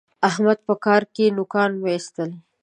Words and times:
احمد 0.29 0.57
په 0.67 0.73
کار 0.85 1.03
کې 1.13 1.25
نوکان 1.37 1.71
واېستل. 1.83 2.31